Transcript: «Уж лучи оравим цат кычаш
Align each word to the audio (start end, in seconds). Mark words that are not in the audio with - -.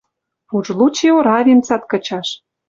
«Уж 0.55 0.65
лучи 0.77 1.07
оравим 1.17 1.59
цат 1.67 1.83
кычаш 1.91 2.27